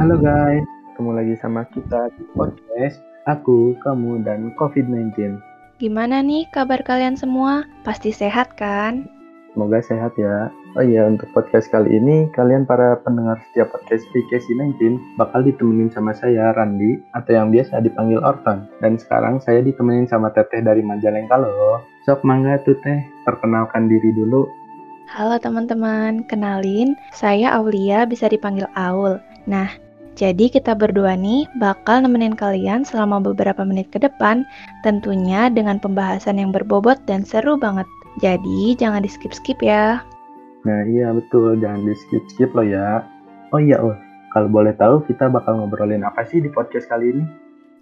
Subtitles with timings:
[0.00, 5.12] Halo guys, ketemu lagi sama kita di podcast Aku, Kamu, dan COVID-19.
[5.76, 7.68] Gimana nih kabar kalian semua?
[7.84, 9.04] Pasti sehat kan?
[9.52, 10.48] Semoga sehat ya.
[10.72, 16.16] Oh iya, untuk podcast kali ini, kalian para pendengar setiap podcast PKC19 bakal ditemenin sama
[16.16, 18.72] saya, Randi, atau yang biasa dipanggil Orton.
[18.80, 21.84] Dan sekarang saya ditemenin sama Teteh dari Majalengka loh.
[22.08, 24.48] Sok mangga tuh Teh, perkenalkan diri dulu.
[25.12, 29.20] Halo teman-teman, kenalin, saya Aulia bisa dipanggil Aul.
[29.44, 34.42] Nah, jadi kita berdua nih bakal nemenin kalian selama beberapa menit ke depan,
[34.82, 37.86] tentunya dengan pembahasan yang berbobot dan seru banget.
[38.18, 40.02] Jadi jangan di skip-skip ya.
[40.66, 43.06] Nah iya betul, jangan di skip-skip loh ya.
[43.54, 43.94] Oh iya oh,
[44.34, 47.24] kalau boleh tahu kita bakal ngobrolin apa sih di podcast kali ini?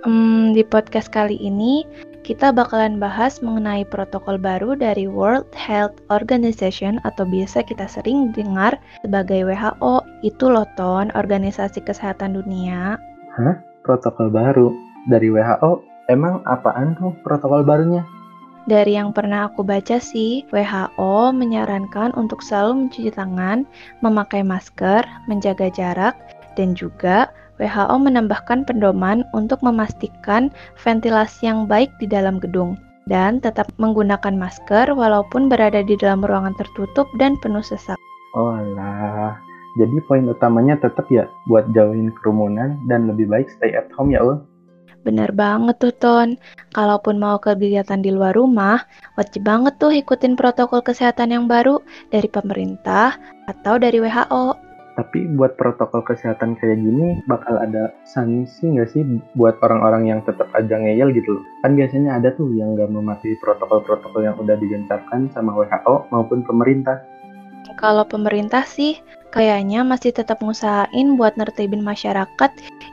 [0.00, 1.82] Hmm, di podcast kali ini
[2.22, 8.78] kita bakalan bahas mengenai protokol baru dari World Health Organization atau biasa kita sering dengar
[9.02, 10.06] sebagai WHO.
[10.22, 13.02] Itu loh Ton, Organisasi Kesehatan Dunia.
[13.34, 13.56] Hah?
[13.82, 14.70] Protokol baru?
[15.10, 15.82] Dari WHO?
[16.06, 18.06] Emang apaan tuh protokol barunya?
[18.70, 23.66] Dari yang pernah aku baca sih, WHO menyarankan untuk selalu mencuci tangan,
[24.04, 26.14] memakai masker, menjaga jarak,
[26.54, 30.48] dan juga WHO menambahkan pendoman untuk memastikan
[30.80, 36.56] ventilasi yang baik di dalam gedung dan tetap menggunakan masker walaupun berada di dalam ruangan
[36.56, 38.00] tertutup dan penuh sesak.
[38.32, 39.36] Oh alah,
[39.76, 44.24] jadi poin utamanya tetap ya buat jauhin kerumunan dan lebih baik stay at home ya
[44.24, 44.40] ul.
[45.00, 46.36] Bener banget tuh Ton,
[46.76, 48.84] kalaupun mau kegiatan di luar rumah,
[49.16, 51.80] wajib banget tuh ikutin protokol kesehatan yang baru
[52.12, 53.16] dari pemerintah
[53.48, 54.69] atau dari WHO.
[55.00, 59.00] Tapi buat protokol kesehatan kayak gini bakal ada sanksi nggak sih
[59.32, 61.44] buat orang-orang yang tetap aja ngeyel gitu loh.
[61.64, 67.00] Kan biasanya ada tuh yang nggak mematuhi protokol-protokol yang udah digencarkan sama WHO maupun pemerintah.
[67.80, 69.00] Kalau pemerintah sih
[69.32, 72.50] kayaknya masih tetap ngusahain buat nertibin masyarakat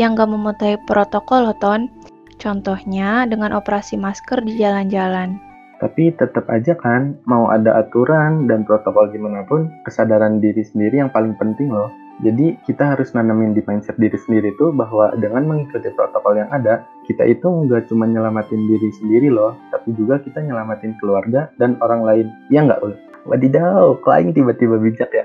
[0.00, 1.92] yang gak mematuhi protokol loh Ton.
[2.40, 5.49] Contohnya dengan operasi masker di jalan-jalan.
[5.80, 11.08] Tapi tetap aja kan, mau ada aturan dan protokol gimana pun, kesadaran diri sendiri yang
[11.08, 11.88] paling penting loh.
[12.20, 16.84] Jadi kita harus nanamin di mindset diri sendiri tuh bahwa dengan mengikuti protokol yang ada,
[17.08, 22.04] kita itu nggak cuma nyelamatin diri sendiri loh, tapi juga kita nyelamatin keluarga dan orang
[22.04, 22.26] lain.
[22.52, 22.92] Ya nggak, Ul?
[23.24, 25.24] Wadidaw, kok tiba-tiba bijak ya?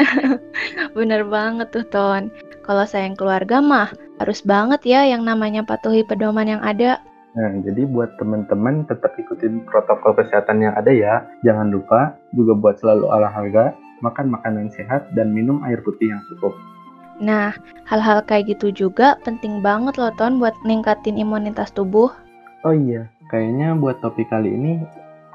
[0.96, 2.32] Bener banget tuh, Ton.
[2.64, 7.00] Kalau sayang keluarga mah, harus banget ya yang namanya patuhi pedoman yang ada.
[7.38, 11.22] Nah, jadi buat teman-teman tetap ikutin protokol kesehatan yang ada ya.
[11.46, 16.50] Jangan lupa juga buat selalu olahraga, makan makanan sehat, dan minum air putih yang cukup.
[17.22, 17.54] Nah,
[17.86, 22.10] hal-hal kayak gitu juga penting banget loh Ton buat ningkatin imunitas tubuh.
[22.66, 24.82] Oh iya, kayaknya buat topik kali ini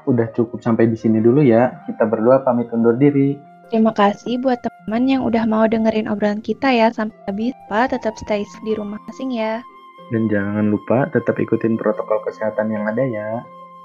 [0.04, 1.72] udah cukup sampai di sini dulu ya.
[1.88, 3.40] Kita berdua pamit undur diri.
[3.72, 7.56] Terima kasih buat teman yang udah mau dengerin obrolan kita ya sampai habis.
[7.72, 9.64] Pak, tetap stay di rumah masing ya.
[10.12, 13.30] Dan jangan lupa tetap ikutin protokol kesehatan yang ada ya.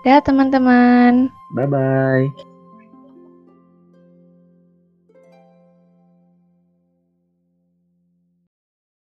[0.04, 1.32] Dah teman-teman.
[1.52, 2.59] Bye-bye.